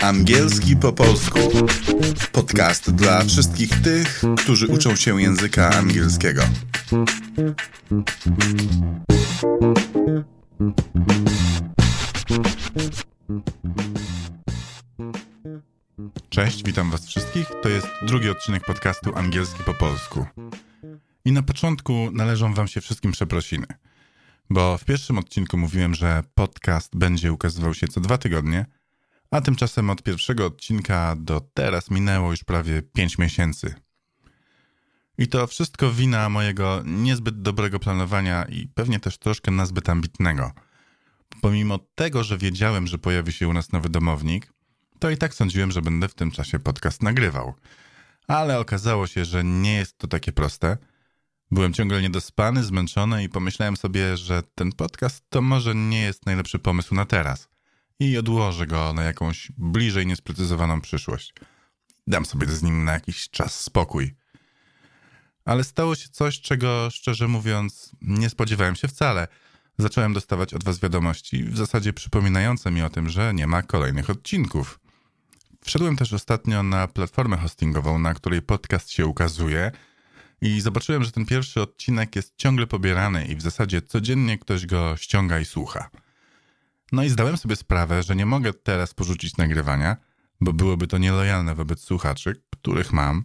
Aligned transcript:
Angielski 0.00 0.76
po 0.76 0.92
polsku. 0.92 1.38
Podcast 2.32 2.90
dla 2.90 3.24
wszystkich 3.24 3.82
tych, 3.82 4.22
którzy 4.38 4.66
uczą 4.66 4.96
się 4.96 5.22
języka 5.22 5.70
angielskiego. 5.70 6.42
Cześć, 16.28 16.64
witam 16.64 16.90
Was 16.90 17.06
wszystkich. 17.06 17.46
To 17.62 17.68
jest 17.68 17.86
drugi 18.06 18.30
odcinek 18.30 18.64
podcastu 18.64 19.16
Angielski 19.16 19.64
po 19.64 19.74
polsku. 19.74 20.26
I 21.24 21.32
na 21.32 21.42
początku 21.42 22.10
należą 22.12 22.54
Wam 22.54 22.68
się 22.68 22.80
wszystkim 22.80 23.12
przeprosiny, 23.12 23.66
bo 24.50 24.78
w 24.78 24.84
pierwszym 24.84 25.18
odcinku 25.18 25.56
mówiłem, 25.56 25.94
że 25.94 26.22
podcast 26.34 26.96
będzie 26.96 27.32
ukazywał 27.32 27.74
się 27.74 27.88
co 27.88 28.00
dwa 28.00 28.18
tygodnie, 28.18 28.66
a 29.30 29.40
tymczasem 29.40 29.90
od 29.90 30.02
pierwszego 30.02 30.46
odcinka 30.46 31.16
do 31.18 31.40
teraz 31.54 31.90
minęło 31.90 32.30
już 32.30 32.44
prawie 32.44 32.82
5 32.82 33.18
miesięcy. 33.18 33.74
I 35.18 35.28
to 35.28 35.46
wszystko 35.46 35.92
wina 35.92 36.28
mojego 36.28 36.82
niezbyt 36.84 37.42
dobrego 37.42 37.78
planowania 37.78 38.44
i 38.44 38.68
pewnie 38.68 39.00
też 39.00 39.18
troszkę 39.18 39.50
nazbyt 39.50 39.88
ambitnego. 39.88 40.52
Pomimo 41.40 41.78
tego, 41.94 42.24
że 42.24 42.38
wiedziałem, 42.38 42.86
że 42.86 42.98
pojawi 42.98 43.32
się 43.32 43.48
u 43.48 43.52
nas 43.52 43.72
nowy 43.72 43.88
domownik, 43.88 44.52
to 44.98 45.10
i 45.10 45.16
tak 45.16 45.34
sądziłem, 45.34 45.70
że 45.70 45.82
będę 45.82 46.08
w 46.08 46.14
tym 46.14 46.30
czasie 46.30 46.58
podcast 46.58 47.02
nagrywał. 47.02 47.54
Ale 48.26 48.58
okazało 48.58 49.06
się, 49.06 49.24
że 49.24 49.44
nie 49.44 49.74
jest 49.74 49.98
to 49.98 50.08
takie 50.08 50.32
proste. 50.32 50.76
Byłem 51.50 51.72
ciągle 51.72 52.02
niedospany, 52.02 52.64
zmęczony 52.64 53.24
i 53.24 53.28
pomyślałem 53.28 53.76
sobie, 53.76 54.16
że 54.16 54.42
ten 54.54 54.72
podcast 54.72 55.24
to 55.28 55.42
może 55.42 55.74
nie 55.74 56.02
jest 56.02 56.26
najlepszy 56.26 56.58
pomysł 56.58 56.94
na 56.94 57.04
teraz. 57.04 57.48
I 58.00 58.18
odłożę 58.18 58.66
go 58.66 58.92
na 58.92 59.02
jakąś 59.02 59.52
bliżej 59.58 60.06
niesprecyzowaną 60.06 60.80
przyszłość. 60.80 61.34
Dam 62.06 62.24
sobie 62.24 62.46
z 62.46 62.62
nim 62.62 62.84
na 62.84 62.92
jakiś 62.92 63.30
czas 63.30 63.60
spokój. 63.60 64.14
Ale 65.44 65.64
stało 65.64 65.94
się 65.94 66.08
coś, 66.08 66.40
czego 66.40 66.88
szczerze 66.90 67.28
mówiąc 67.28 67.92
nie 68.00 68.30
spodziewałem 68.30 68.76
się 68.76 68.88
wcale. 68.88 69.28
Zacząłem 69.78 70.12
dostawać 70.12 70.54
od 70.54 70.64
Was 70.64 70.80
wiadomości, 70.80 71.44
w 71.44 71.56
zasadzie 71.56 71.92
przypominające 71.92 72.70
mi 72.70 72.82
o 72.82 72.90
tym, 72.90 73.08
że 73.08 73.34
nie 73.34 73.46
ma 73.46 73.62
kolejnych 73.62 74.10
odcinków. 74.10 74.80
Wszedłem 75.64 75.96
też 75.96 76.12
ostatnio 76.12 76.62
na 76.62 76.88
platformę 76.88 77.36
hostingową, 77.36 77.98
na 77.98 78.14
której 78.14 78.42
podcast 78.42 78.90
się 78.90 79.06
ukazuje 79.06 79.72
i 80.44 80.60
zobaczyłem, 80.60 81.04
że 81.04 81.12
ten 81.12 81.26
pierwszy 81.26 81.60
odcinek 81.60 82.16
jest 82.16 82.34
ciągle 82.36 82.66
pobierany 82.66 83.26
i 83.26 83.36
w 83.36 83.42
zasadzie 83.42 83.82
codziennie 83.82 84.38
ktoś 84.38 84.66
go 84.66 84.96
ściąga 84.96 85.40
i 85.40 85.44
słucha. 85.44 85.90
No 86.92 87.04
i 87.04 87.08
zdałem 87.08 87.36
sobie 87.36 87.56
sprawę, 87.56 88.02
że 88.02 88.16
nie 88.16 88.26
mogę 88.26 88.52
teraz 88.52 88.94
porzucić 88.94 89.36
nagrywania, 89.36 89.96
bo 90.40 90.52
byłoby 90.52 90.86
to 90.86 90.98
nielojalne 90.98 91.54
wobec 91.54 91.80
słuchaczy, 91.80 92.42
których 92.50 92.92
mam, 92.92 93.24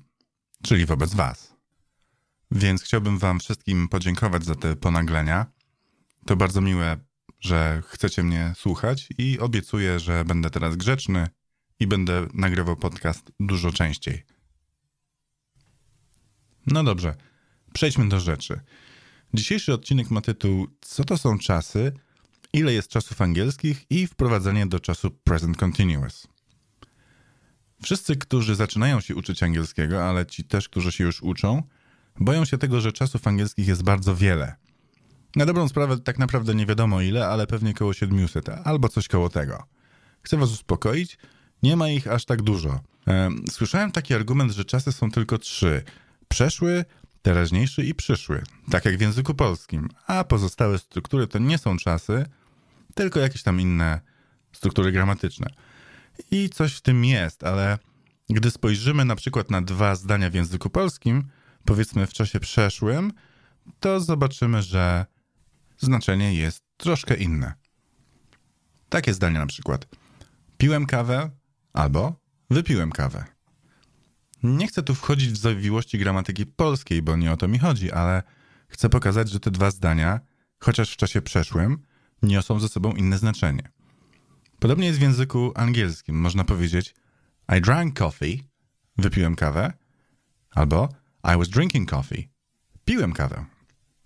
czyli 0.64 0.86
wobec 0.86 1.14
Was. 1.14 1.56
Więc 2.52 2.84
chciałbym 2.84 3.18
Wam 3.18 3.40
wszystkim 3.40 3.88
podziękować 3.88 4.46
za 4.46 4.56
te 4.56 4.76
ponaglenia. 4.76 5.46
To 6.26 6.36
bardzo 6.36 6.62
miłe, 6.62 6.98
że 7.40 7.82
chcecie 7.86 8.24
mnie 8.24 8.54
słuchać 8.56 9.10
i 9.18 9.40
obiecuję, 9.40 10.00
że 10.00 10.26
będę 10.26 10.50
teraz 10.50 10.76
grzeczny 10.76 11.28
i 11.80 11.88
będę 11.88 12.28
nagrywał 12.34 12.76
podcast 12.76 13.32
dużo 13.40 13.72
częściej. 13.72 14.39
No 16.72 16.84
dobrze, 16.84 17.16
przejdźmy 17.74 18.10
do 18.10 18.20
rzeczy. 18.20 18.60
Dzisiejszy 19.34 19.74
odcinek 19.74 20.12
ma 20.12 20.22
tytuł 20.22 20.68
Co 20.82 21.04
to 21.04 21.18
są 21.18 21.40
czasy, 21.40 21.92
ile 22.54 22.74
jest 22.74 22.90
czasów 22.90 23.22
angielskich 23.22 23.86
i 23.90 24.08
wprowadzenie 24.08 24.68
do 24.68 24.80
czasu 24.80 25.12
present 25.12 25.58
continuous. 25.58 26.28
Wszyscy, 27.84 28.16
którzy 28.16 28.56
zaczynają 28.56 29.02
się 29.02 29.16
uczyć 29.16 29.44
angielskiego, 29.44 30.06
ale 30.06 30.26
ci 30.26 30.44
też, 30.44 30.70
którzy 30.70 30.92
się 30.92 31.04
już 31.04 31.22
uczą, 31.22 31.64
boją 32.20 32.46
się 32.46 32.58
tego, 32.58 32.82
że 32.82 32.92
czasów 32.92 33.28
angielskich 33.28 33.68
jest 33.68 33.84
bardzo 33.84 34.16
wiele. 34.16 34.56
Na 35.36 35.46
dobrą 35.46 35.68
sprawę 35.68 36.00
tak 36.00 36.20
naprawdę 36.20 36.56
nie 36.56 36.66
wiadomo 36.66 37.02
ile, 37.02 37.28
ale 37.28 37.48
pewnie 37.48 37.74
koło 37.74 37.94
700 37.94 38.50
albo 38.50 38.90
coś 38.90 39.08
koło 39.08 39.30
tego. 39.30 39.64
Chcę 40.22 40.38
was 40.38 40.52
uspokoić, 40.52 41.18
nie 41.64 41.76
ma 41.76 41.90
ich 41.90 42.08
aż 42.08 42.26
tak 42.26 42.42
dużo. 42.42 42.80
Słyszałem 43.52 43.92
taki 43.92 44.14
argument, 44.14 44.52
że 44.52 44.66
czasy 44.66 44.92
są 44.92 45.12
tylko 45.12 45.38
trzy: 45.38 45.84
przeszły, 46.30 46.86
teraźniejszy 47.22 47.86
i 47.86 47.96
przyszły, 47.96 48.44
tak 48.72 48.86
jak 48.86 48.98
w 48.98 49.02
języku 49.02 49.34
polskim, 49.34 49.90
a 50.08 50.24
pozostałe 50.24 50.80
struktury 50.80 51.28
to 51.28 51.40
nie 51.40 51.58
są 51.58 51.78
czasy, 51.78 52.26
tylko 52.96 53.20
jakieś 53.20 53.44
tam 53.44 53.62
inne 53.62 54.02
struktury 54.54 54.92
gramatyczne. 54.92 55.48
I 56.32 56.50
coś 56.50 56.76
w 56.76 56.82
tym 56.82 57.06
jest, 57.06 57.44
ale 57.44 57.78
gdy 58.30 58.52
spojrzymy 58.52 59.06
na 59.06 59.16
przykład 59.16 59.52
na 59.52 59.62
dwa 59.62 59.96
zdania 59.96 60.30
w 60.30 60.34
języku 60.34 60.70
polskim, 60.70 61.24
powiedzmy 61.66 62.08
w 62.08 62.14
czasie 62.14 62.40
przeszłym, 62.40 63.14
to 63.80 64.00
zobaczymy, 64.00 64.62
że 64.62 65.06
znaczenie 65.78 66.34
jest 66.34 66.64
troszkę 66.78 67.16
inne. 67.16 67.54
Takie 68.90 69.14
zdania 69.14 69.40
na 69.40 69.48
przykład. 69.48 69.88
Piłem 70.58 70.86
kawę 70.86 71.30
albo 71.74 72.16
wypiłem 72.50 72.92
kawę. 72.92 73.39
Nie 74.44 74.68
chcę 74.68 74.84
tu 74.84 74.96
wchodzić 74.96 75.32
w 75.32 75.38
zawiłości 75.38 75.98
gramatyki 75.98 76.46
polskiej, 76.46 77.02
bo 77.02 77.16
nie 77.16 77.32
o 77.32 77.38
to 77.38 77.48
mi 77.48 77.60
chodzi, 77.60 77.92
ale 77.92 78.24
chcę 78.68 78.90
pokazać, 78.90 79.30
że 79.30 79.40
te 79.40 79.52
dwa 79.52 79.72
zdania, 79.72 80.20
chociaż 80.60 80.94
w 80.94 80.98
czasie 80.98 81.22
przeszłym, 81.22 81.82
niosą 82.22 82.60
ze 82.60 82.70
sobą 82.70 82.92
inne 82.92 83.18
znaczenie. 83.18 83.72
Podobnie 84.60 84.88
jest 84.88 85.00
w 85.00 85.02
języku 85.02 85.52
angielskim. 85.56 86.20
Można 86.20 86.44
powiedzieć 86.44 86.96
I 87.58 87.62
drank 87.62 88.00
coffee, 88.00 88.44
wypiłem 88.98 89.36
kawę, 89.36 89.74
albo 90.52 90.90
I 91.24 91.38
was 91.38 91.50
drinking 91.50 91.90
coffee, 91.90 92.30
piłem 92.86 93.14
kawę. 93.14 93.46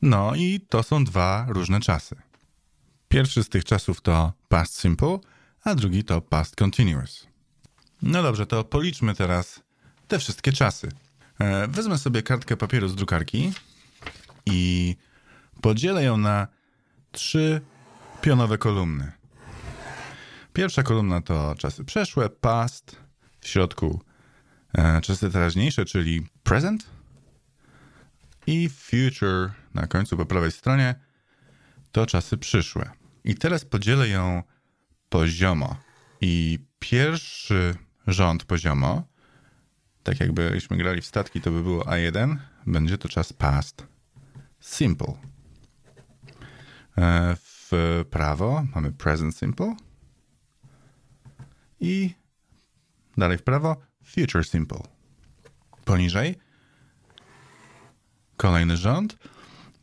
No 0.01 0.35
i 0.35 0.65
to 0.69 0.83
są 0.83 1.03
dwa 1.03 1.45
różne 1.49 1.79
czasy. 1.79 2.15
Pierwszy 3.07 3.43
z 3.43 3.49
tych 3.49 3.65
czasów 3.65 4.01
to 4.01 4.33
past 4.49 4.79
simple, 4.79 5.19
a 5.63 5.75
drugi 5.75 6.03
to 6.03 6.21
past 6.21 6.55
continuous. 6.55 7.27
No 8.01 8.23
dobrze, 8.23 8.45
to 8.45 8.63
policzmy 8.63 9.15
teraz 9.15 9.63
te 10.13 10.19
wszystkie 10.19 10.51
czasy. 10.51 10.89
E, 11.39 11.67
wezmę 11.67 11.97
sobie 11.97 12.23
kartkę 12.23 12.57
papieru 12.57 12.87
z 12.87 12.95
drukarki 12.95 13.53
i 14.45 14.95
podzielę 15.61 16.03
ją 16.03 16.17
na 16.17 16.47
trzy 17.11 17.61
pionowe 18.21 18.57
kolumny. 18.57 19.11
Pierwsza 20.53 20.83
kolumna 20.83 21.21
to 21.21 21.55
czasy 21.57 21.83
przeszłe, 21.83 22.29
past, 22.29 22.95
w 23.39 23.47
środku 23.47 24.01
e, 24.73 25.01
czasy 25.01 25.31
teraźniejsze, 25.31 25.85
czyli 25.85 26.27
present 26.43 26.89
i 28.47 28.69
future 28.69 29.51
na 29.73 29.87
końcu 29.87 30.17
po 30.17 30.25
prawej 30.25 30.51
stronie 30.51 30.95
to 31.91 32.05
czasy 32.05 32.37
przyszłe. 32.37 32.89
I 33.23 33.35
teraz 33.35 33.65
podzielę 33.65 34.09
ją 34.09 34.43
poziomo. 35.09 35.75
I 36.21 36.59
pierwszy 36.79 37.75
rząd 38.07 38.43
poziomo, 38.43 39.12
tak 40.03 40.19
jakbyśmy 40.19 40.77
grali 40.77 41.01
w 41.01 41.05
statki, 41.05 41.41
to 41.41 41.51
by 41.51 41.63
było 41.63 41.83
A1, 41.83 42.35
będzie 42.67 42.97
to 42.97 43.09
czas 43.09 43.33
past 43.33 43.87
simple. 44.59 45.13
E, 46.97 47.35
w 47.35 47.71
prawo 48.09 48.63
mamy 48.75 48.91
present 48.91 49.37
simple 49.37 49.75
i 51.79 52.13
dalej 53.17 53.37
w 53.37 53.43
prawo 53.43 53.77
future 54.03 54.45
simple. 54.45 54.79
Poniżej 55.85 56.35
kolejny 58.37 58.77
rząd. 58.77 59.17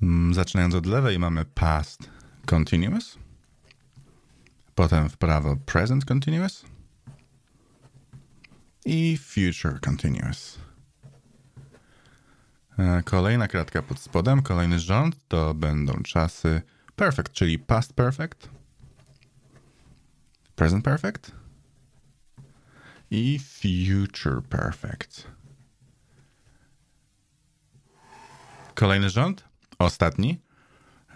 Mm, 0.02 0.34
zaczynając 0.34 0.74
od 0.74 0.86
lewej 0.86 1.18
mamy 1.18 1.44
past 1.44 2.10
continuous, 2.46 3.18
potem 4.74 5.08
w 5.08 5.16
prawo 5.16 5.56
present 5.56 6.04
continuous 6.04 6.64
i 8.84 9.16
future 9.16 9.80
continuous. 9.80 10.58
E, 12.78 13.02
kolejna 13.02 13.48
kratka 13.48 13.82
pod 13.82 13.98
spodem, 13.98 14.42
kolejny 14.42 14.78
rząd 14.78 15.28
to 15.28 15.54
będą 15.54 16.02
czasy 16.02 16.62
perfect, 16.96 17.32
czyli 17.32 17.58
past 17.58 17.92
perfect, 17.92 18.48
present 20.56 20.84
perfect 20.84 21.32
i 23.10 23.38
future 23.38 24.42
perfect. 24.48 25.26
Kolejny 28.74 29.10
rząd, 29.10 29.44
ostatni, 29.78 30.40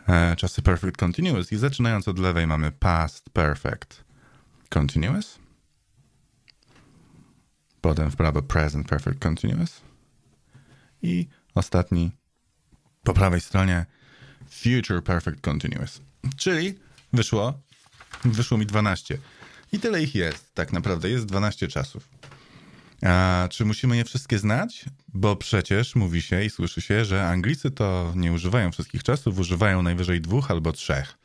e, 0.08 0.36
czasy 0.36 0.62
perfect 0.62 0.96
continuous 0.96 1.52
i 1.52 1.56
zaczynając 1.56 2.08
od 2.08 2.18
lewej 2.18 2.46
mamy 2.46 2.72
past 2.72 3.30
perfect 3.30 4.04
continuous, 4.68 5.38
potem 7.84 8.10
w 8.10 8.16
prawo 8.16 8.42
present 8.42 8.88
perfect 8.88 9.18
continuous 9.18 9.80
i 11.02 11.26
ostatni 11.54 12.10
po 13.02 13.14
prawej 13.14 13.40
stronie 13.40 13.86
future 14.50 15.02
perfect 15.02 15.40
continuous. 15.40 16.00
Czyli 16.36 16.78
wyszło 17.12 17.54
Wyszło 18.24 18.58
mi 18.58 18.66
12. 18.66 19.18
I 19.72 19.78
tyle 19.78 20.02
ich 20.02 20.14
jest, 20.14 20.54
tak 20.54 20.72
naprawdę. 20.72 21.10
Jest 21.10 21.26
12 21.26 21.68
czasów. 21.68 22.08
A 23.02 23.48
czy 23.50 23.64
musimy 23.64 23.96
je 23.96 24.04
wszystkie 24.04 24.38
znać? 24.38 24.84
Bo 25.14 25.36
przecież 25.36 25.94
mówi 25.94 26.22
się 26.22 26.44
i 26.44 26.50
słyszy 26.50 26.80
się, 26.80 27.04
że 27.04 27.28
Anglicy 27.28 27.70
to 27.70 28.12
nie 28.16 28.32
używają 28.32 28.72
wszystkich 28.72 29.02
czasów, 29.02 29.38
używają 29.38 29.82
najwyżej 29.82 30.20
dwóch 30.20 30.50
albo 30.50 30.72
trzech. 30.72 31.18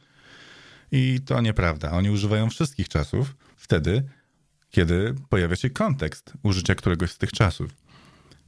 I 0.92 1.20
to 1.26 1.42
nieprawda. 1.42 1.92
Oni 1.92 2.10
używają 2.10 2.50
wszystkich 2.50 2.90
czasów 2.90 3.36
wtedy, 3.58 4.04
kiedy 4.70 5.16
pojawia 5.30 5.56
się 5.56 5.70
kontekst 5.70 6.34
użycia 6.44 6.76
któregoś 6.76 7.12
z 7.12 7.18
tych 7.18 7.32
czasów. 7.32 7.72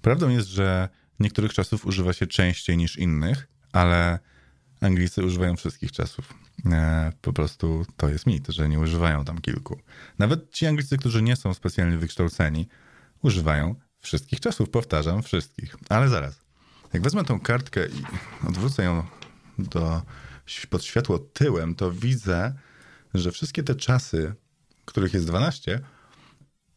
Prawdą 0.02 0.30
jest, 0.30 0.48
że 0.48 0.90
niektórych 1.20 1.54
czasów 1.54 1.86
używa 1.86 2.14
się 2.14 2.28
częściej 2.28 2.78
niż 2.78 2.98
innych, 2.98 3.48
ale 3.72 4.20
Anglicy 4.82 5.26
używają 5.26 5.56
wszystkich 5.56 5.92
czasów. 5.92 6.34
E, 6.66 7.12
po 7.22 7.34
prostu 7.34 7.86
to 7.98 8.10
jest 8.10 8.26
mit, 8.26 8.48
że 8.48 8.70
nie 8.70 8.80
używają 8.80 9.26
tam 9.26 9.38
kilku. 9.42 9.80
Nawet 10.20 10.52
ci 10.52 10.68
Anglicy, 10.68 10.98
którzy 10.98 11.22
nie 11.22 11.36
są 11.36 11.54
specjalnie 11.54 11.98
wykształceni, 11.98 12.68
używają 13.22 13.76
wszystkich 14.00 14.40
czasów. 14.40 14.70
Powtarzam, 14.70 15.24
wszystkich. 15.24 15.76
Ale 15.90 16.10
zaraz. 16.10 16.42
Jak 16.94 17.04
wezmę 17.04 17.24
tą 17.24 17.40
kartkę 17.40 17.88
i 17.88 18.04
odwrócę 18.48 18.84
ją 18.84 19.04
do, 19.60 20.02
pod 20.70 20.84
światło 20.84 21.20
tyłem, 21.20 21.76
to 21.76 21.92
widzę, 21.92 22.54
że 23.14 23.32
wszystkie 23.32 23.64
te 23.64 23.76
czasy, 23.76 24.34
których 24.86 25.14
jest 25.14 25.28
12, 25.28 25.82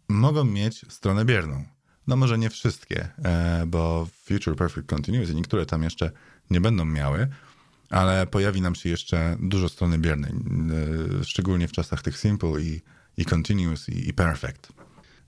mogą 0.08 0.44
mieć 0.44 0.92
stronę 0.92 1.24
bierną. 1.24 1.64
No 2.06 2.16
może 2.16 2.38
nie 2.38 2.50
wszystkie, 2.50 3.08
e, 3.24 3.64
bo 3.66 4.08
Future 4.24 4.56
Perfect 4.56 4.86
Continuous 4.86 5.30
i 5.30 5.34
niektóre 5.34 5.66
tam 5.66 5.82
jeszcze 5.82 6.10
nie 6.50 6.60
będą 6.60 6.84
miały, 6.84 7.28
ale 7.90 8.26
pojawi 8.26 8.60
nam 8.60 8.74
się 8.74 8.88
jeszcze 8.88 9.36
dużo 9.40 9.68
strony 9.68 9.98
biernej, 9.98 10.32
e, 11.20 11.24
szczególnie 11.24 11.68
w 11.68 11.72
czasach 11.72 12.02
tych 12.02 12.18
simple 12.18 12.60
i, 12.60 12.82
i 13.16 13.24
continuous 13.24 13.88
i, 13.88 14.08
i 14.08 14.14
perfect. 14.14 14.72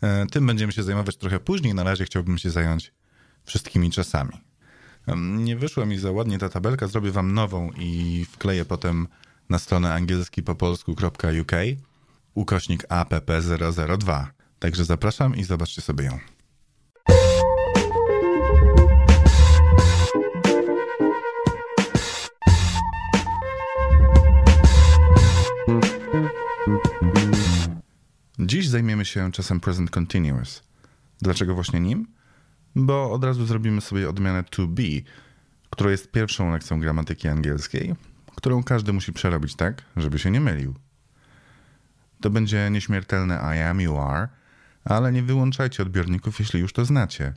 E, 0.03 0.27
tym 0.27 0.47
będziemy 0.47 0.73
się 0.73 0.83
zajmować 0.83 1.17
trochę 1.17 1.41
później. 1.41 1.75
Na 1.75 1.83
razie 1.83 2.05
chciałbym 2.05 2.39
się 2.39 2.51
zająć 2.51 2.93
wszystkimi 3.45 3.91
czasami. 3.91 4.33
Nie 5.17 5.57
wyszła 5.57 5.87
mi 5.87 5.99
za 5.99 6.11
ładnie 6.11 6.39
ta 6.39 6.49
tabelka, 6.49 6.87
zrobię 6.87 7.11
wam 7.11 7.35
nową 7.35 7.71
i 7.79 8.25
wkleję 8.31 8.65
potem 8.65 9.09
na 9.49 9.59
stronę 9.59 9.95
angielskipopolsku.uk 9.95 11.53
ukośnik 12.35 12.89
app002. 12.89 14.27
Także 14.59 14.85
zapraszam 14.85 15.37
i 15.37 15.45
zobaczcie 15.45 15.83
sobie 15.83 16.05
ją. 16.05 16.19
Dziś 28.39 28.69
zajmiemy 28.69 29.05
się 29.05 29.33
czasem 29.33 29.61
present 29.61 29.91
continuous. 29.91 30.63
Dlaczego 31.23 31.55
właśnie 31.55 31.81
nim? 31.81 32.07
Bo 32.77 33.13
od 33.13 33.25
razu 33.25 33.47
zrobimy 33.47 33.81
sobie 33.81 34.09
odmianę 34.09 34.45
to 34.45 34.67
be, 34.67 34.83
która 35.71 35.91
jest 35.91 36.11
pierwszą 36.11 36.53
lekcją 36.53 36.81
gramatyki 36.81 37.29
angielskiej, 37.29 37.95
którą 38.37 38.63
każdy 38.63 38.93
musi 38.93 39.13
przerobić 39.13 39.55
tak, 39.55 39.83
żeby 39.97 40.19
się 40.19 40.31
nie 40.31 40.41
mylił. 40.41 40.75
To 42.21 42.31
będzie 42.31 42.71
nieśmiertelne 42.71 43.57
I 43.57 43.61
am, 43.61 43.81
you 43.81 43.99
are, 43.99 44.29
ale 44.87 45.13
nie 45.13 45.23
wyłączajcie 45.23 45.83
odbiorników, 45.83 46.41
jeśli 46.41 46.61
już 46.61 46.73
to 46.73 46.85
znacie. 46.85 47.35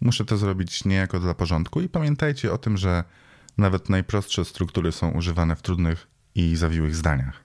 Muszę 0.00 0.24
to 0.24 0.36
zrobić 0.36 0.84
niejako 0.84 1.20
dla 1.20 1.34
porządku 1.34 1.80
i 1.80 1.88
pamiętajcie 1.88 2.52
o 2.52 2.58
tym, 2.58 2.76
że 2.76 3.04
nawet 3.58 3.88
najprostsze 3.88 4.44
struktury 4.44 4.92
są 4.92 5.10
używane 5.10 5.56
w 5.56 5.62
trudnych 5.62 6.06
i 6.34 6.56
zawiłych 6.56 6.96
zdaniach. 6.96 7.44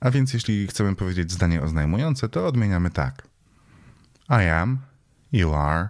A 0.00 0.10
więc 0.10 0.34
jeśli 0.34 0.66
chcemy 0.66 0.96
powiedzieć 0.96 1.32
zdanie 1.32 1.62
oznajmujące, 1.62 2.28
to 2.28 2.46
odmieniamy 2.46 2.90
tak. 2.90 3.28
I 4.28 4.48
am, 4.48 4.78
you 5.32 5.54
are, 5.54 5.88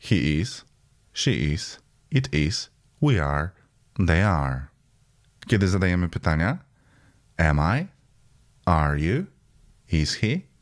he 0.00 0.16
is, 0.16 0.64
she 1.12 1.30
is, 1.30 1.80
it 2.10 2.34
is, 2.34 2.70
we 3.02 3.26
are, 3.26 3.50
they 4.06 4.26
are. 4.26 4.66
Kiedy 5.46 5.68
zadajemy 5.68 6.08
pytania, 6.08 6.58
am 7.36 7.58
I, 7.80 7.86
are 8.64 9.00
you, 9.00 9.26
is 9.92 10.14
he, 10.14 10.53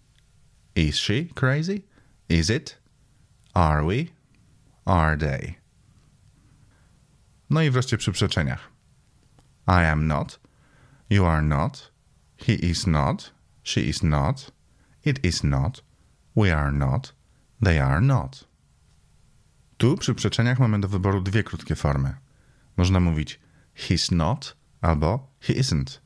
is 0.75 0.97
she 0.97 1.25
crazy, 1.35 1.85
is 2.29 2.51
it, 2.51 2.77
are 3.55 3.85
we, 3.85 4.09
are 4.87 5.17
they. 5.17 5.57
No 7.51 7.61
i 7.61 7.71
wreszcie 7.71 7.99
przy 7.99 8.13
przeczeniach. 8.13 8.71
I 9.67 9.85
am 9.85 10.07
not, 10.07 10.39
you 11.11 11.27
are 11.27 11.43
not, 11.43 11.93
He 12.37 12.55
is 12.55 12.87
not, 12.87 13.31
she 13.63 13.83
is 13.83 14.03
not, 14.03 14.51
it 15.05 15.25
is 15.25 15.45
not, 15.45 15.83
we 16.35 16.51
are 16.51 16.73
not, 16.73 17.13
they 17.61 17.79
are 17.79 18.01
not. 18.01 18.45
Tu 19.79 19.97
przy 19.97 20.15
przeczeniach 20.15 20.59
mamy 20.59 20.81
do 20.81 20.89
wyboru 20.89 21.21
dwie 21.21 21.43
krótkie 21.43 21.77
formy. 21.77 22.15
Można 22.77 23.01
mówić 23.01 23.41
he's 23.75 24.13
not 24.13 24.57
albo 24.81 25.31
he 25.41 25.55
isn't. 25.55 26.01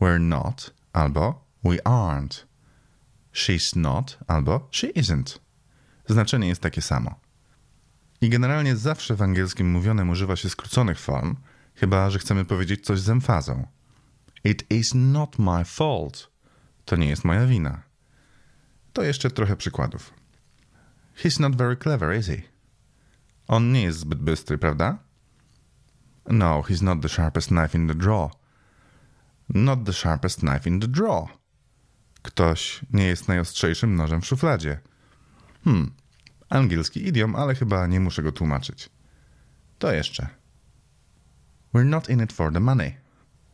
We're 0.00 0.20
not 0.20 0.74
albo 0.92 1.44
we 1.64 1.78
aren't. 1.84 2.44
She's 3.32 3.76
not 3.76 4.18
albo 4.26 4.68
she 4.70 4.92
isn't. 4.92 5.38
Znaczenie 6.08 6.48
jest 6.48 6.60
takie 6.60 6.82
samo. 6.82 7.20
I 8.20 8.28
generalnie 8.28 8.76
zawsze 8.76 9.16
w 9.16 9.22
angielskim 9.22 9.70
mówionym 9.70 10.10
używa 10.10 10.36
się 10.36 10.50
skróconych 10.50 10.98
form, 10.98 11.36
chyba 11.74 12.10
że 12.10 12.18
chcemy 12.18 12.44
powiedzieć 12.44 12.84
coś 12.84 13.00
z 13.00 13.08
emfazą. 13.08 13.66
It 14.44 14.70
is 14.70 14.94
not 14.94 15.38
my 15.38 15.64
fault. 15.64 16.30
To 16.84 16.96
nie 16.96 17.08
jest 17.08 17.24
moja 17.24 17.46
wina. 17.46 17.82
To 18.92 19.02
jeszcze 19.02 19.30
trochę 19.30 19.56
przykładów. 19.56 20.14
He's 21.22 21.40
not 21.40 21.56
very 21.56 21.76
clever, 21.76 22.18
is 22.18 22.26
he? 22.26 22.42
On 23.48 23.72
nie 23.72 23.82
jest 23.82 23.98
zbyt 23.98 24.18
bystry, 24.18 24.58
prawda? 24.58 24.98
No, 26.26 26.62
he's 26.62 26.82
not 26.82 27.02
the 27.02 27.08
sharpest 27.08 27.48
knife 27.48 27.78
in 27.78 27.88
the 27.88 27.94
drawer. 27.94 28.30
Not 29.48 29.84
the 29.84 29.92
sharpest 29.92 30.40
knife 30.40 30.70
in 30.70 30.80
the 30.80 30.88
drawer. 30.88 31.28
Ktoś 32.22 32.80
nie 32.92 33.06
jest 33.06 33.28
najostrzejszym 33.28 33.96
nożem 33.96 34.20
w 34.20 34.26
szufladzie. 34.26 34.80
Hmm, 35.64 35.92
angielski 36.48 37.08
idiom, 37.08 37.36
ale 37.36 37.54
chyba 37.54 37.86
nie 37.86 38.00
muszę 38.00 38.22
go 38.22 38.32
tłumaczyć. 38.32 38.90
To 39.78 39.92
jeszcze. 39.92 40.28
We're 41.74 41.86
not 41.86 42.08
in 42.08 42.22
it 42.22 42.32
for 42.32 42.52
the 42.52 42.60
money. 42.60 42.96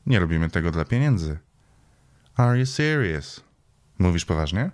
Nie 0.06 0.18
robimy 0.18 0.50
tego 0.50 0.70
dla 0.70 0.84
pieniędzy. 0.84 1.38
Are 2.36 2.58
you 2.58 2.66
serious? 2.66 3.40
Mówisz 3.98 4.24
poważnie? 4.24 4.70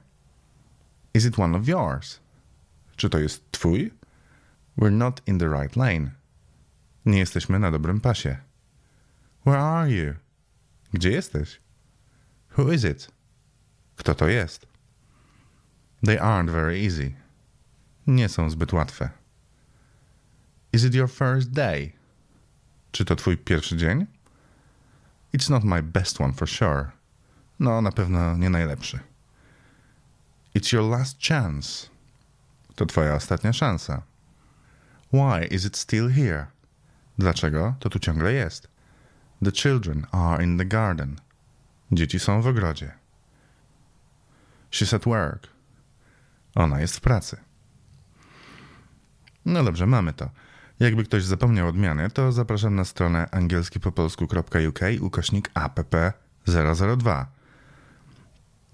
Is 1.14 1.24
it 1.24 1.38
one 1.38 1.58
of 1.58 1.68
yours? 1.68 2.20
Czy 2.96 3.10
to 3.10 3.18
jest 3.18 3.52
twój? 3.52 3.92
We're 4.78 4.92
not 4.92 5.22
in 5.26 5.38
the 5.38 5.48
right 5.48 5.76
lane. 5.76 6.10
Nie 7.06 7.18
jesteśmy 7.18 7.58
na 7.58 7.70
dobrym 7.70 8.00
pasie. 8.00 8.36
Where 9.46 9.62
are 9.62 9.90
you? 9.90 10.14
Gdzie 10.92 11.10
jesteś? 11.10 11.60
Who 12.58 12.72
is 12.72 12.84
it? 12.84 13.13
Kto 13.96 14.14
to 14.14 14.28
jest? 14.28 14.66
They 16.04 16.16
aren't 16.16 16.50
very 16.50 16.84
easy. 16.84 17.14
Nie 18.06 18.28
są 18.28 18.50
zbyt 18.50 18.72
łatwe. 18.72 19.10
Is 20.72 20.84
it 20.84 20.94
your 20.94 21.10
first 21.10 21.50
day? 21.50 21.92
Czy 22.92 23.04
to 23.04 23.16
twój 23.16 23.36
pierwszy 23.36 23.76
dzień? 23.76 24.06
It's 25.34 25.50
not 25.50 25.64
my 25.64 25.82
best 25.82 26.20
one 26.20 26.32
for 26.32 26.48
sure. 26.48 26.90
No, 27.60 27.82
na 27.82 27.92
pewno 27.92 28.36
nie 28.36 28.50
najlepszy. 28.50 29.00
It's 30.54 30.72
your 30.72 30.90
last 30.90 31.22
chance. 31.22 31.88
To 32.74 32.86
twoja 32.86 33.14
ostatnia 33.14 33.52
szansa. 33.52 34.02
Why 35.12 35.46
is 35.50 35.64
it 35.64 35.76
still 35.76 36.08
here? 36.10 36.46
Dlaczego 37.18 37.74
to 37.80 37.90
tu 37.90 37.98
ciągle 37.98 38.32
jest? 38.32 38.68
The 39.44 39.52
children 39.52 40.06
are 40.12 40.44
in 40.44 40.58
the 40.58 40.64
garden. 40.64 41.16
Dzieci 41.92 42.18
są 42.18 42.42
w 42.42 42.46
ogrodzie. 42.46 42.92
She's 44.74 44.96
at 44.96 45.04
work. 45.04 45.48
Ona 46.54 46.80
jest 46.80 46.96
w 46.96 47.00
pracy. 47.00 47.36
No 49.44 49.64
dobrze, 49.64 49.86
mamy 49.86 50.12
to. 50.12 50.30
Jakby 50.80 51.04
ktoś 51.04 51.24
zapomniał 51.24 51.68
odmiany, 51.68 52.10
to 52.10 52.32
zapraszam 52.32 52.74
na 52.74 52.84
stronę 52.84 53.28
angielskipopolsku.uk 53.30 54.80
ukośnik 55.00 55.50
app002. 55.54 57.24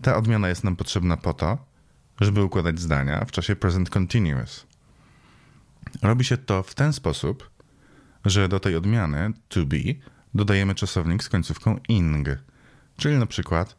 Ta 0.02 0.16
odmiana 0.16 0.48
jest 0.48 0.64
nam 0.64 0.76
potrzebna 0.76 1.16
po 1.16 1.34
to, 1.34 1.58
żeby 2.20 2.42
układać 2.42 2.80
zdania 2.80 3.24
w 3.24 3.30
czasie 3.30 3.56
present 3.56 3.90
continuous. 3.90 4.66
Robi 6.02 6.24
się 6.24 6.36
to 6.36 6.62
w 6.62 6.74
ten 6.74 6.92
sposób, 6.92 7.50
że 8.24 8.48
do 8.48 8.60
tej 8.60 8.76
odmiany 8.76 9.32
to 9.48 9.66
be 9.66 9.76
dodajemy 10.34 10.74
czasownik 10.74 11.24
z 11.24 11.28
końcówką 11.28 11.78
ing, 11.88 12.28
czyli 12.96 13.18
na 13.18 13.26
przykład 13.26 13.76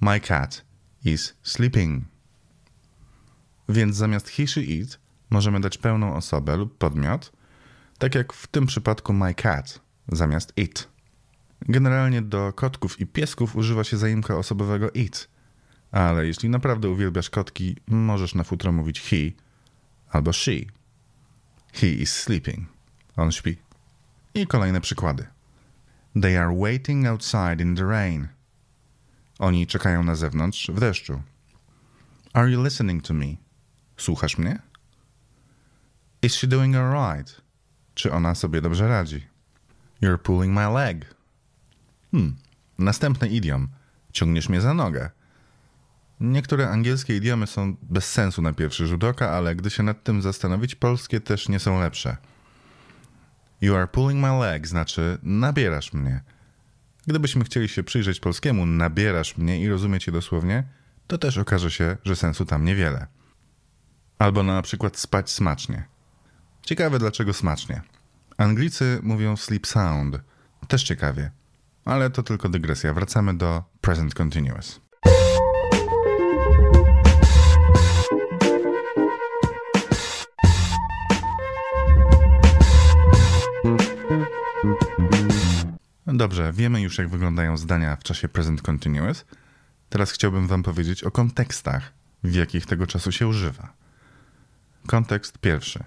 my 0.00 0.20
cat 0.20 0.67
is 1.04 1.34
sleeping. 1.42 2.04
Więc 3.68 3.96
zamiast 3.96 4.28
he, 4.28 4.46
she, 4.46 4.62
it 4.62 4.98
możemy 5.30 5.60
dać 5.60 5.78
pełną 5.78 6.14
osobę 6.14 6.56
lub 6.56 6.78
podmiot– 6.78 7.32
tak 7.98 8.14
jak 8.14 8.32
w 8.32 8.46
tym 8.46 8.66
przypadku 8.66 9.12
my 9.12 9.34
cat 9.34 9.80
zamiast 10.08 10.52
it. 10.56 10.88
Generalnie 11.68 12.22
do 12.22 12.52
kotków 12.52 13.00
i 13.00 13.06
piesków 13.06 13.56
używa 13.56 13.84
się 13.84 13.96
zaimka 13.96 14.36
osobowego 14.36 14.90
it, 14.90 15.28
ale 15.90 16.26
jeśli 16.26 16.48
naprawdę 16.48 16.88
uwielbiasz 16.88 17.30
kotki, 17.30 17.76
możesz 17.86 18.34
na 18.34 18.44
futro 18.44 18.72
mówić 18.72 19.00
he 19.00 19.16
albo 20.10 20.32
she. 20.32 20.52
He 21.72 21.86
is 21.86 22.12
sleeping. 22.12 22.68
On 23.16 23.32
śpi. 23.32 23.56
I 24.34 24.46
kolejne 24.46 24.80
przykłady. 24.80 25.26
They 26.22 26.40
are 26.40 26.56
waiting 26.60 27.06
outside 27.06 27.62
in 27.62 27.76
the 27.76 27.84
rain. 27.84 28.28
Oni 29.38 29.66
czekają 29.66 30.04
na 30.04 30.14
zewnątrz 30.14 30.70
w 30.70 30.80
deszczu. 30.80 31.22
Are 32.32 32.50
you 32.50 32.64
listening 32.64 33.04
to 33.04 33.14
me? 33.14 33.26
Słuchasz 33.96 34.38
mnie? 34.38 34.58
Is 36.22 36.34
she 36.34 36.46
doing 36.46 36.76
alright? 36.76 37.40
Czy 37.94 38.12
ona 38.12 38.34
sobie 38.34 38.60
dobrze 38.60 38.88
radzi? 38.88 39.26
You're 40.02 40.18
pulling 40.18 40.54
my 40.54 40.68
leg. 40.68 41.14
Hmm. 42.12 42.36
Następny 42.78 43.28
idiom. 43.28 43.68
Ciągniesz 44.12 44.48
mnie 44.48 44.60
za 44.60 44.74
nogę. 44.74 45.10
Niektóre 46.20 46.70
angielskie 46.70 47.16
idiomy 47.16 47.46
są 47.46 47.76
bez 47.82 48.12
sensu 48.12 48.42
na 48.42 48.52
pierwszy 48.52 48.86
rzut 48.86 49.04
oka, 49.04 49.30
ale 49.30 49.56
gdy 49.56 49.70
się 49.70 49.82
nad 49.82 50.04
tym 50.04 50.22
zastanowić, 50.22 50.74
polskie 50.74 51.20
też 51.20 51.48
nie 51.48 51.58
są 51.58 51.80
lepsze. 51.80 52.16
You 53.60 53.76
are 53.76 53.86
pulling 53.86 54.20
my 54.20 54.38
leg 54.38 54.66
znaczy 54.66 55.18
nabierasz 55.22 55.92
mnie. 55.92 56.20
Gdybyśmy 57.08 57.44
chcieli 57.44 57.68
się 57.68 57.82
przyjrzeć 57.82 58.20
polskiemu 58.20 58.66
nabierasz 58.66 59.36
mnie 59.36 59.60
i 59.60 59.68
rozumieć 59.68 60.06
je 60.06 60.12
dosłownie, 60.12 60.64
to 61.06 61.18
też 61.18 61.38
okaże 61.38 61.70
się, 61.70 61.96
że 62.04 62.16
sensu 62.16 62.44
tam 62.44 62.64
niewiele. 62.64 63.06
Albo 64.18 64.42
na 64.42 64.62
przykład 64.62 64.96
spać 64.96 65.30
smacznie. 65.30 65.84
Ciekawe 66.62 66.98
dlaczego 66.98 67.32
smacznie. 67.32 67.82
Anglicy 68.36 69.00
mówią 69.02 69.36
sleep 69.36 69.66
sound. 69.66 70.18
Też 70.68 70.82
ciekawie. 70.82 71.30
Ale 71.84 72.10
to 72.10 72.22
tylko 72.22 72.48
dygresja. 72.48 72.94
Wracamy 72.94 73.34
do 73.34 73.64
present 73.80 74.14
continuous. 74.14 74.80
Dobrze, 86.18 86.52
wiemy 86.52 86.80
już 86.80 86.98
jak 86.98 87.08
wyglądają 87.08 87.56
zdania 87.56 87.96
w 87.96 88.02
czasie 88.02 88.28
present 88.28 88.62
continuous. 88.62 89.24
Teraz 89.88 90.10
chciałbym 90.10 90.46
wam 90.46 90.62
powiedzieć 90.62 91.04
o 91.04 91.10
kontekstach, 91.10 91.92
w 92.24 92.34
jakich 92.34 92.66
tego 92.66 92.86
czasu 92.86 93.12
się 93.12 93.26
używa. 93.26 93.72
Kontekst 94.86 95.38
pierwszy. 95.38 95.84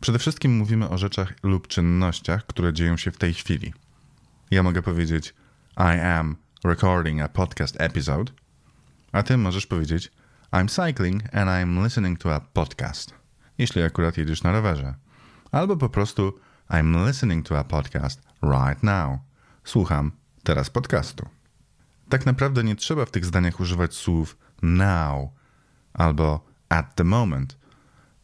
Przede 0.00 0.18
wszystkim 0.18 0.56
mówimy 0.56 0.88
o 0.88 0.98
rzeczach 0.98 1.34
lub 1.42 1.68
czynnościach, 1.68 2.46
które 2.46 2.72
dzieją 2.72 2.96
się 2.96 3.10
w 3.10 3.18
tej 3.18 3.34
chwili. 3.34 3.74
Ja 4.50 4.62
mogę 4.62 4.82
powiedzieć 4.82 5.34
I 5.76 6.00
am 6.00 6.36
recording 6.64 7.20
a 7.20 7.28
podcast 7.28 7.80
episode, 7.80 8.32
a 9.12 9.22
ty 9.22 9.36
możesz 9.36 9.66
powiedzieć 9.66 10.12
I'm 10.52 10.68
cycling 10.68 11.22
and 11.34 11.50
I'm 11.50 11.84
listening 11.84 12.18
to 12.18 12.34
a 12.34 12.40
podcast, 12.40 13.14
jeśli 13.58 13.82
akurat 13.82 14.16
jedziesz 14.16 14.42
na 14.42 14.52
rowerze. 14.52 14.94
Albo 15.52 15.76
po 15.76 15.88
prostu 15.88 16.32
I'm 16.70 17.06
listening 17.06 17.46
to 17.46 17.58
a 17.58 17.64
podcast 17.64 18.20
right 18.42 18.82
now. 18.82 19.18
Słucham 19.64 20.12
teraz 20.42 20.70
podcastu. 20.70 21.28
Tak 22.08 22.26
naprawdę 22.26 22.64
nie 22.64 22.76
trzeba 22.76 23.04
w 23.04 23.10
tych 23.10 23.24
zdaniach 23.24 23.60
używać 23.60 23.94
słów 23.94 24.36
now 24.62 25.28
albo 25.94 26.40
at 26.68 26.94
the 26.94 27.04
moment. 27.04 27.56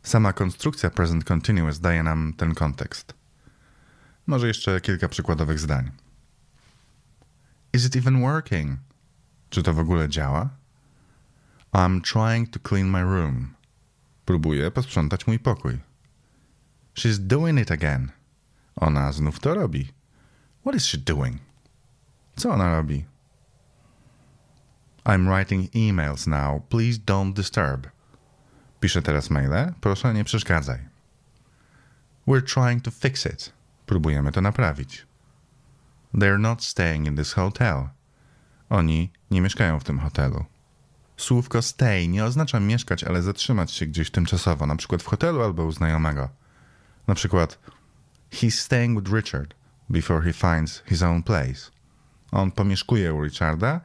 Sama 0.02 0.32
konstrukcja 0.32 0.90
present 0.90 1.25
continuous 1.25 1.80
daje 1.80 2.02
nam 2.02 2.32
ten 2.37 2.54
kontekst. 2.54 3.14
Może 4.26 4.49
jeszcze 4.49 4.80
kilka 4.80 5.08
przykładowych 5.08 5.58
zdań. 5.58 5.90
Is 7.72 7.87
it 7.87 7.96
even 7.96 8.20
working? 8.20 8.78
Czy 9.50 9.62
to 9.62 9.75
w 9.75 9.78
ogóle 9.78 10.08
działa? 10.08 10.49
I'm 11.72 12.00
trying 12.00 12.50
to 12.50 12.68
clean 12.68 12.90
my 12.90 13.02
room. 13.02 13.54
Próbuję 14.25 14.70
posprzątać 14.70 15.26
mój 15.26 15.38
pokój. 15.38 15.78
She's 16.94 17.18
doing 17.18 17.61
it 17.61 17.70
again. 17.70 18.21
Ona 18.76 19.12
znów 19.12 19.40
to 19.40 19.54
robi. 19.54 19.92
What 20.60 20.74
is 20.74 20.84
she 20.84 20.98
doing? 20.98 21.38
Co 22.36 22.50
ona 22.50 22.70
robi? 22.70 23.04
I'm 25.04 25.28
writing 25.28 25.70
emails 25.74 26.26
now. 26.26 26.62
Please 26.68 26.98
don't 26.98 27.32
disturb. 27.32 27.86
Piszę 28.80 29.02
teraz 29.02 29.30
maile. 29.30 29.72
Proszę 29.80 30.14
nie 30.14 30.24
przeszkadzaj. 30.24 30.78
We're 32.26 32.42
trying 32.54 32.82
to 32.82 32.90
fix 32.90 33.26
it. 33.26 33.52
Próbujemy 33.86 34.32
to 34.32 34.40
naprawić. 34.40 35.06
They're 36.14 36.38
not 36.38 36.64
staying 36.64 37.06
in 37.06 37.16
this 37.16 37.32
hotel. 37.32 37.88
Oni 38.70 39.12
nie 39.30 39.40
mieszkają 39.40 39.80
w 39.80 39.84
tym 39.84 39.98
hotelu. 39.98 40.44
Słówko 41.16 41.62
stay 41.62 42.08
nie 42.08 42.24
oznacza 42.24 42.60
mieszkać, 42.60 43.04
ale 43.04 43.22
zatrzymać 43.22 43.72
się 43.72 43.86
gdzieś 43.86 44.10
tymczasowo, 44.10 44.66
na 44.66 44.76
przykład 44.76 45.02
w 45.02 45.06
hotelu 45.06 45.42
albo 45.42 45.64
u 45.64 45.72
znajomego. 45.72 46.28
Na 47.06 47.14
przykład 47.14 47.58
He's 48.32 48.60
staying 48.60 48.98
with 48.98 49.12
Richard 49.12 49.54
before 49.90 50.22
he 50.22 50.32
finds 50.32 50.82
his 50.86 51.02
own 51.02 51.22
place. 51.22 51.70
On 52.30 52.50
pomieszkuje 52.50 53.14
u 53.14 53.24
Richarda, 53.24 53.80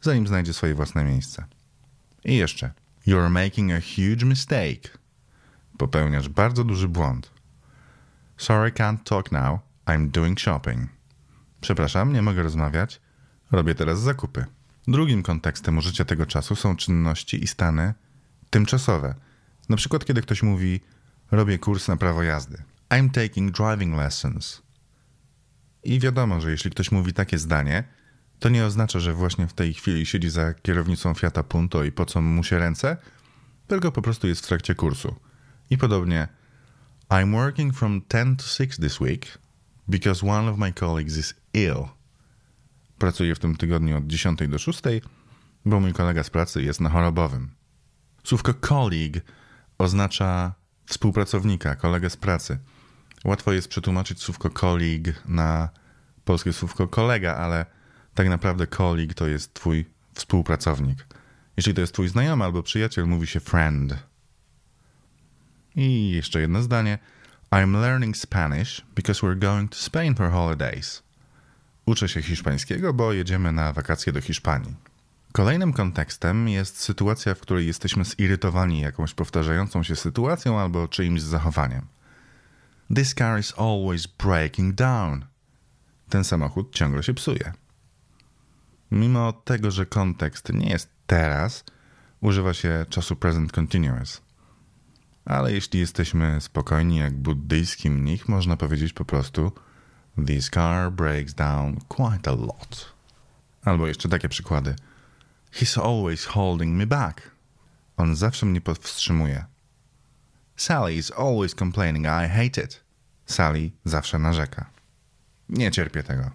zanim 0.00 0.26
znajdzie 0.26 0.52
swoje 0.52 0.74
własne 0.74 1.04
miejsce. 1.04 1.44
I 2.24 2.36
jeszcze. 2.36 2.72
You're 3.06 3.30
making 3.30 3.72
a 3.72 3.80
huge 3.80 4.26
mistake. 4.26 4.98
Popełniasz 5.78 6.28
bardzo 6.28 6.64
duży 6.64 6.88
błąd. 6.88 7.30
Sorry, 8.36 8.72
can't 8.72 8.98
talk 9.04 9.32
now. 9.32 9.60
I'm 9.86 10.08
doing 10.08 10.40
shopping. 10.40 10.88
Przepraszam, 11.60 12.12
nie 12.12 12.22
mogę 12.22 12.42
rozmawiać. 12.42 13.00
Robię 13.52 13.74
teraz 13.74 14.00
zakupy. 14.00 14.44
Drugim 14.88 15.22
kontekstem 15.22 15.78
użycia 15.78 16.04
tego 16.04 16.26
czasu 16.26 16.56
są 16.56 16.76
czynności 16.76 17.44
i 17.44 17.46
stany 17.46 17.94
tymczasowe. 18.50 19.14
Na 19.68 19.76
przykład, 19.76 20.04
kiedy 20.04 20.22
ktoś 20.22 20.42
mówi: 20.42 20.80
Robię 21.30 21.58
kurs 21.58 21.88
na 21.88 21.96
prawo 21.96 22.22
jazdy. 22.22 22.62
I'm 22.90 23.10
taking 23.10 23.56
driving 23.56 23.96
lessons. 23.96 24.62
I 25.84 26.00
wiadomo, 26.00 26.40
że 26.40 26.50
jeśli 26.50 26.70
ktoś 26.70 26.92
mówi 26.92 27.12
takie 27.12 27.38
zdanie, 27.38 27.84
to 28.38 28.48
nie 28.48 28.66
oznacza, 28.66 29.00
że 29.00 29.14
właśnie 29.14 29.46
w 29.46 29.52
tej 29.52 29.74
chwili 29.74 30.06
siedzi 30.06 30.30
za 30.30 30.54
kierownicą 30.54 31.14
Fiata 31.14 31.42
Punto 31.42 31.84
i 31.84 31.92
pocą 31.92 32.20
mu 32.20 32.44
się 32.44 32.58
ręce, 32.58 32.96
tylko 33.66 33.92
po 33.92 34.02
prostu 34.02 34.28
jest 34.28 34.44
w 34.44 34.48
trakcie 34.48 34.74
kursu. 34.74 35.14
I 35.70 35.78
podobnie 35.78 36.28
I'm 37.08 37.32
working 37.32 37.74
from 37.74 38.02
10 38.12 38.38
to 38.38 38.44
6 38.44 38.76
this 38.76 39.00
week 39.00 39.38
because 39.88 40.26
one 40.30 40.50
of 40.50 40.58
my 40.58 40.72
colleagues 40.72 41.16
is 41.16 41.34
ill. 41.52 41.84
Pracuję 42.98 43.34
w 43.34 43.38
tym 43.38 43.56
tygodniu 43.56 43.98
od 43.98 44.06
10 44.06 44.38
do 44.48 44.58
6, 44.58 44.80
bo 45.64 45.80
mój 45.80 45.92
kolega 45.92 46.22
z 46.22 46.30
pracy 46.30 46.62
jest 46.62 46.80
na 46.80 46.90
chorobowym. 46.90 47.50
Słówko 48.24 48.54
colleague 48.54 49.20
oznacza 49.78 50.54
współpracownika, 50.86 51.76
kolegę 51.76 52.10
z 52.10 52.16
pracy. 52.16 52.58
Łatwo 53.24 53.52
jest 53.52 53.68
przetłumaczyć 53.68 54.22
słówko 54.22 54.50
colleague 54.50 55.10
na 55.28 55.68
polskie 56.24 56.52
słówko 56.52 56.88
kolega, 56.88 57.36
ale 57.36 57.66
tak 58.14 58.28
naprawdę 58.28 58.66
colleague 58.66 59.14
to 59.14 59.28
jest 59.28 59.54
twój 59.54 59.86
współpracownik. 60.14 61.06
Jeśli 61.56 61.74
to 61.74 61.80
jest 61.80 61.92
twój 61.92 62.08
znajomy 62.08 62.44
albo 62.44 62.62
przyjaciel, 62.62 63.06
mówi 63.06 63.26
się 63.26 63.40
friend. 63.40 63.94
I 65.76 66.10
jeszcze 66.10 66.40
jedno 66.40 66.62
zdanie. 66.62 66.98
I'm 67.50 67.80
learning 67.80 68.16
Spanish 68.16 68.82
because 68.94 69.26
we're 69.26 69.38
going 69.38 69.70
to 69.70 69.78
Spain 69.78 70.14
for 70.14 70.30
holidays. 70.30 71.02
Uczę 71.86 72.08
się 72.08 72.22
hiszpańskiego, 72.22 72.94
bo 72.94 73.12
jedziemy 73.12 73.52
na 73.52 73.72
wakacje 73.72 74.12
do 74.12 74.20
Hiszpanii. 74.20 74.74
Kolejnym 75.32 75.72
kontekstem 75.72 76.48
jest 76.48 76.80
sytuacja, 76.80 77.34
w 77.34 77.40
której 77.40 77.66
jesteśmy 77.66 78.04
zirytowani 78.04 78.80
jakąś 78.80 79.14
powtarzającą 79.14 79.82
się 79.82 79.96
sytuacją 79.96 80.60
albo 80.60 80.88
czyimś 80.88 81.22
zachowaniem. 81.22 81.86
This 82.94 83.14
car 83.14 83.38
is 83.38 83.52
always 83.56 84.06
breaking 84.06 84.74
down. 84.74 85.24
Ten 86.08 86.24
samochód 86.24 86.74
ciągle 86.74 87.02
się 87.02 87.14
psuje. 87.14 87.52
Mimo 88.90 89.32
tego, 89.32 89.70
że 89.70 89.86
kontekst 89.86 90.52
nie 90.52 90.68
jest 90.68 90.88
teraz, 91.06 91.64
używa 92.20 92.54
się 92.54 92.86
czasu 92.88 93.16
present 93.16 93.52
continuous. 93.52 94.22
Ale 95.24 95.52
jeśli 95.52 95.80
jesteśmy 95.80 96.40
spokojni 96.40 96.96
jak 96.96 97.14
buddyjski 97.14 97.90
mnich, 97.90 98.28
można 98.28 98.56
powiedzieć 98.56 98.92
po 98.92 99.04
prostu 99.04 99.52
This 100.26 100.50
car 100.50 100.92
breaks 100.92 101.34
down 101.34 101.76
quite 101.88 102.30
a 102.30 102.34
lot. 102.34 102.94
Albo 103.64 103.86
jeszcze 103.86 104.08
takie 104.08 104.28
przykłady. 104.28 104.76
He's 105.52 105.80
always 105.80 106.24
holding 106.24 106.76
me 106.76 106.86
back. 106.86 107.30
On 107.96 108.16
zawsze 108.16 108.46
mnie 108.46 108.60
powstrzymuje. 108.60 109.44
Sally 110.60 110.96
is 110.96 111.10
always 111.10 111.54
complaining 111.54 112.06
I 112.06 112.28
hate 112.28 112.62
it. 112.64 112.84
Sally 113.26 113.70
zawsze 113.84 114.18
narzeka. 114.18 114.70
Nie 115.48 115.70
cierpię 115.70 116.02
tego. 116.02 116.30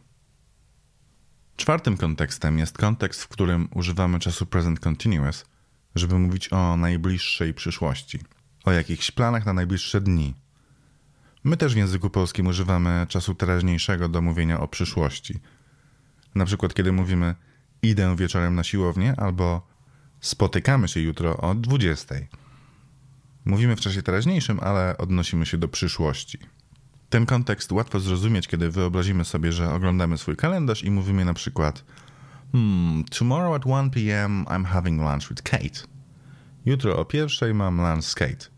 Czwartym 1.58 1.98
kontekstem 1.98 2.60
jest 2.60 2.78
kontekst, 2.78 3.24
w 3.24 3.28
którym 3.28 3.68
używamy 3.74 4.20
czasu 4.20 4.46
present 4.46 4.80
continuous, 4.80 5.46
żeby 5.96 6.20
mówić 6.20 6.54
o 6.54 6.78
najbliższej 6.78 7.54
przyszłości, 7.54 8.20
o 8.64 8.72
jakichś 8.72 9.12
planach 9.12 9.46
na 9.46 9.54
najbliższe 9.54 10.02
dni. 10.02 10.36
My 11.44 11.58
też 11.58 11.74
w 11.74 11.78
języku 11.78 12.10
polskim 12.10 12.48
używamy 12.48 13.06
czasu 13.10 13.36
teraźniejszego 13.36 14.10
do 14.10 14.22
mówienia 14.22 14.60
o 14.60 14.68
przyszłości. 14.68 15.40
Na 16.36 16.46
przykład, 16.46 16.74
kiedy 16.74 16.92
mówimy 16.92 17.36
idę 17.82 18.16
wieczorem 18.16 18.56
na 18.56 18.64
siłownię 18.64 19.14
albo 19.18 19.68
spotykamy 20.22 20.88
się 20.88 21.00
jutro 21.00 21.38
o 21.38 21.56
20. 21.56 22.16
Mówimy 23.46 23.76
w 23.76 23.80
czasie 23.80 24.02
teraźniejszym, 24.02 24.60
ale 24.60 24.98
odnosimy 24.98 25.46
się 25.46 25.58
do 25.58 25.68
przyszłości. 25.68 26.40
Ten 27.10 27.26
kontekst 27.26 27.72
łatwo 27.72 28.00
zrozumieć, 28.00 28.48
kiedy 28.48 28.72
wyobrazimy 28.72 29.26
sobie, 29.26 29.52
że 29.52 29.74
oglądamy 29.74 30.18
swój 30.18 30.36
kalendarz 30.36 30.84
i 30.84 30.92
mówimy 30.92 31.26
na 31.26 31.34
przykład 31.34 31.84
Hmm, 32.52 33.04
tomorrow 33.20 33.56
at 33.56 33.66
1 33.66 33.90
p.m. 33.90 34.46
I'm 34.46 34.66
having 34.66 35.02
lunch 35.02 35.30
with 35.30 35.44
Kate. 35.44 35.88
Jutro 36.66 36.98
o 36.98 37.06
pierwszej 37.06 37.54
mam 37.54 37.78
lunch 37.78 38.06
z 38.06 38.16
Kate. 38.16 38.50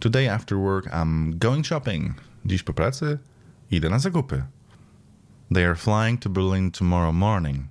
Today 0.00 0.34
after 0.34 0.58
work 0.58 0.86
I'm 0.86 1.38
going 1.38 1.66
shopping. 1.66 2.14
Dziś 2.44 2.62
po 2.62 2.72
pracy 2.72 3.18
idę 3.70 3.88
na 3.88 3.98
zakupy. 3.98 4.42
They 5.54 5.66
are 5.66 5.76
flying 5.76 6.20
to 6.20 6.30
Berlin 6.30 6.70
tomorrow 6.70 7.14
morning. 7.14 7.66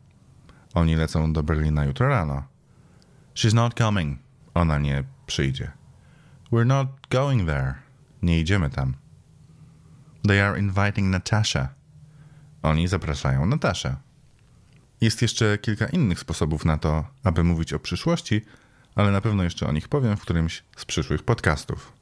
Oni 0.73 0.95
lecą 0.95 1.33
do 1.33 1.43
Berlina 1.43 1.85
jutro 1.85 2.07
rano. 2.07 2.43
She's 3.35 3.53
not 3.53 3.73
coming. 3.73 4.19
Ona 4.53 4.77
nie 4.77 5.03
przyjdzie. 5.25 5.78
We're 6.51 6.65
not 6.65 6.87
going 7.09 7.47
there. 7.47 7.73
Nie 8.21 8.39
idziemy 8.39 8.69
tam. 8.69 8.93
They 10.27 10.43
are 10.43 10.59
inviting 10.59 11.09
Natasha. 11.09 11.69
Oni 12.63 12.87
zapraszają 12.87 13.45
Nataszę. 13.45 13.95
Jest 15.01 15.21
jeszcze 15.21 15.57
kilka 15.57 15.85
innych 15.85 16.19
sposobów 16.19 16.65
na 16.65 16.77
to, 16.77 17.07
aby 17.23 17.43
mówić 17.43 17.73
o 17.73 17.79
przyszłości, 17.79 18.41
ale 18.95 19.11
na 19.11 19.21
pewno 19.21 19.43
jeszcze 19.43 19.67
o 19.67 19.71
nich 19.71 19.87
powiem 19.87 20.17
w 20.17 20.21
którymś 20.21 20.63
z 20.77 20.85
przyszłych 20.85 21.23
podcastów. 21.23 21.93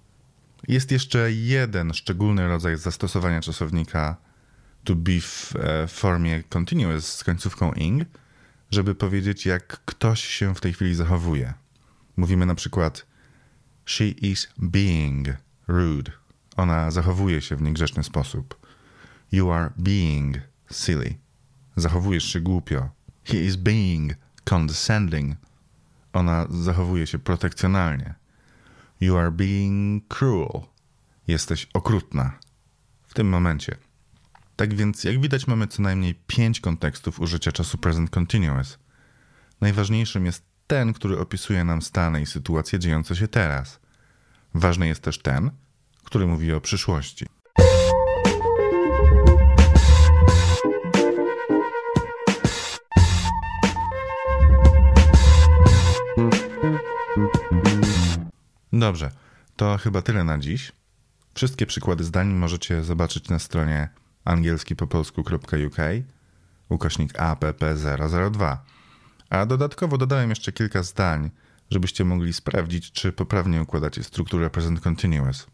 Jest 0.67 0.91
jeszcze 0.91 1.31
jeden 1.31 1.93
szczególny 1.93 2.47
rodzaj 2.47 2.77
zastosowania 2.77 3.41
czasownika 3.41 4.17
to 4.83 4.95
be 4.95 5.21
w 5.21 5.55
e, 5.55 5.87
formie 5.87 6.43
continuous 6.43 7.15
z 7.15 7.23
końcówką 7.23 7.71
ing, 7.73 8.03
żeby 8.71 8.95
powiedzieć, 8.95 9.45
jak 9.45 9.67
ktoś 9.85 10.25
się 10.25 10.55
w 10.55 10.61
tej 10.61 10.73
chwili 10.73 10.95
zachowuje. 10.95 11.53
Mówimy 12.17 12.45
na 12.45 12.55
przykład 12.55 13.05
She 13.87 14.07
is 14.07 14.47
being 14.59 15.27
rude. 15.67 16.11
Ona 16.57 16.91
zachowuje 16.91 17.41
się 17.41 17.55
w 17.55 17.61
niegrzeczny 17.61 18.03
sposób. 18.03 18.67
You 19.31 19.51
are 19.51 19.69
being 19.77 20.37
silly. 20.71 21.15
Zachowujesz 21.75 22.23
się 22.23 22.41
głupio. 22.41 22.89
He 23.23 23.37
is 23.37 23.55
being 23.55 24.13
condescending. 24.43 25.37
Ona 26.13 26.47
zachowuje 26.49 27.07
się 27.07 27.19
protekcjonalnie. 27.19 28.13
You 29.01 29.17
are 29.17 29.31
being 29.31 30.07
cruel. 30.07 30.61
Jesteś 31.27 31.67
okrutna. 31.73 32.39
W 33.07 33.13
tym 33.13 33.29
momencie. 33.29 33.77
Tak 34.55 34.73
więc, 34.73 35.03
jak 35.03 35.21
widać, 35.21 35.47
mamy 35.47 35.67
co 35.67 35.81
najmniej 35.81 36.15
pięć 36.27 36.59
kontekstów 36.59 37.19
użycia 37.19 37.51
czasu 37.51 37.77
present 37.77 38.09
continuous. 38.09 38.77
Najważniejszym 39.61 40.25
jest 40.25 40.46
ten, 40.67 40.93
który 40.93 41.19
opisuje 41.19 41.63
nam 41.63 41.81
stany 41.81 42.21
i 42.21 42.25
sytuacje 42.25 42.79
dziejące 42.79 43.15
się 43.15 43.27
teraz. 43.27 43.79
Ważny 44.53 44.87
jest 44.87 45.01
też 45.01 45.19
ten, 45.19 45.51
który 46.03 46.27
mówi 46.27 46.53
o 46.53 46.61
przyszłości. 46.61 47.25
Dobrze, 58.73 59.11
to 59.55 59.77
chyba 59.77 60.01
tyle 60.01 60.23
na 60.23 60.37
dziś. 60.37 60.71
Wszystkie 61.33 61.65
przykłady 61.65 62.03
zdań 62.03 62.27
możecie 62.27 62.83
zobaczyć 62.83 63.29
na 63.29 63.39
stronie 63.39 63.89
angielskipopolsku.uk 64.25 65.77
ukośnik 66.69 67.13
app002. 67.13 68.57
A 69.29 69.45
dodatkowo 69.45 69.97
dodałem 69.97 70.29
jeszcze 70.29 70.51
kilka 70.51 70.83
zdań, 70.83 71.31
żebyście 71.71 72.05
mogli 72.05 72.33
sprawdzić, 72.33 72.91
czy 72.91 73.11
poprawnie 73.11 73.61
układacie 73.61 74.03
strukturę 74.03 74.49
present 74.49 74.79
continuous. 74.79 75.47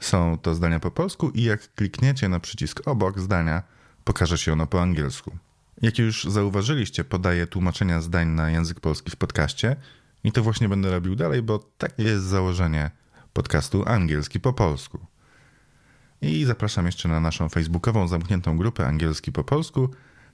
Są 0.00 0.38
to 0.38 0.54
zdania 0.54 0.80
po 0.80 0.90
polsku 0.90 1.30
i 1.30 1.42
jak 1.42 1.74
klikniecie 1.74 2.28
na 2.28 2.40
przycisk 2.40 2.88
obok 2.88 3.20
zdania, 3.20 3.62
pokaże 4.04 4.38
się 4.38 4.52
ono 4.52 4.66
po 4.66 4.82
angielsku. 4.82 5.36
Jak 5.82 5.98
już 5.98 6.24
zauważyliście, 6.24 7.04
podaję 7.04 7.46
tłumaczenia 7.46 8.00
zdań 8.00 8.28
na 8.28 8.50
język 8.50 8.80
polski 8.80 9.10
w 9.10 9.16
podcaście 9.16 9.76
i 10.24 10.32
to 10.32 10.42
właśnie 10.42 10.68
będę 10.68 10.90
robił 10.90 11.16
dalej, 11.16 11.42
bo 11.42 11.58
takie 11.58 12.02
jest 12.02 12.24
założenie 12.24 12.90
podcastu 13.32 13.88
angielski 13.88 14.40
po 14.40 14.52
polsku. 14.52 15.06
I 16.22 16.44
zapraszam 16.44 16.86
jeszcze 16.86 17.08
na 17.08 17.20
naszą 17.20 17.48
facebookową 17.48 18.08
zamkniętą 18.08 18.58
grupę 18.58 18.86
angielski 18.86 19.32
po 19.32 19.44
polsku. 19.44 19.88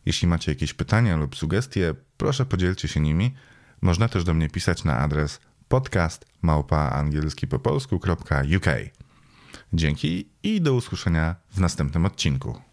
Jeśli 0.06 0.28
macie 0.28 0.52
jakieś 0.52 0.74
pytania 0.74 1.16
lub 1.16 1.36
sugestie, 1.36 1.94
proszę 2.16 2.46
podzielcie 2.46 2.88
się 2.88 3.00
nimi. 3.00 3.34
Można 3.80 4.08
też 4.08 4.24
do 4.24 4.34
mnie 4.34 4.50
pisać 4.50 4.84
na 4.84 4.98
adres 4.98 5.40
podcast. 5.68 6.26
Dzięki 9.72 10.28
i 10.42 10.60
do 10.60 10.74
usłyszenia 10.74 11.36
w 11.50 11.60
następnym 11.60 12.06
odcinku. 12.06 12.67